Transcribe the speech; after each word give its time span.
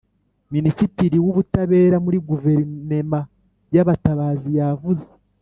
Minisitirii 0.53 1.23
w 1.25 1.27
Ubutabera 1.31 1.97
muri 2.05 2.17
Guverinema 2.29 3.19
y 3.75 3.79
Abatabazi 3.83 4.49
yavuze 4.59 5.07